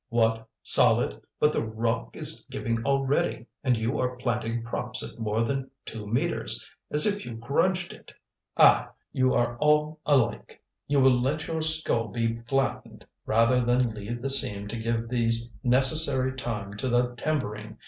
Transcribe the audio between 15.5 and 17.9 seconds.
necessary time to the timbering!